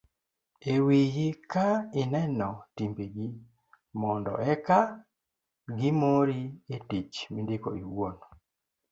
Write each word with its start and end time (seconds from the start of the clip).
e 0.73 0.75
wiyi 0.85 1.27
ka 1.51 1.67
ineno 2.01 2.49
timbegi 2.75 3.27
mondo 3.99 4.33
eka 4.53 4.79
gimori 5.77 6.41
e 6.75 6.77
tich 6.87 7.15
mindiko 7.33 7.69
iwuon 7.81 8.15